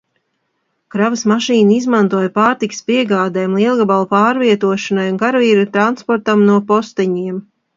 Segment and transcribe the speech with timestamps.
[0.95, 7.39] Kravas mašīnu izmantoja pārtikas piegādēm, lielgabalu pārvietošanai un karavīru transportam no posteņiem.